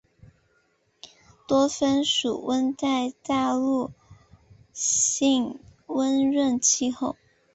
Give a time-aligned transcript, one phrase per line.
[1.47, 3.91] 多芬属温带大陆
[4.73, 7.15] 性湿润气候。